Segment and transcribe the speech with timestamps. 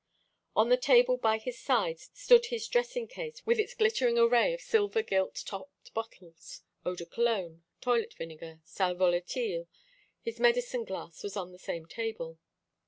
[0.55, 4.59] On the table by his side stood his dressing case, with its glittering array of
[4.59, 9.67] silver gilt topped bottles eau de cologne, toilet vinegar, sal volatile.
[10.19, 12.39] His medicine glass was on the same table.